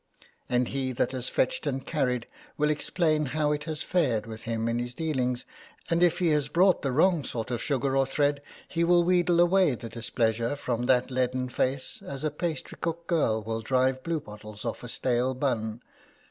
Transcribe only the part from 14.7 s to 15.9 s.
a stale bun.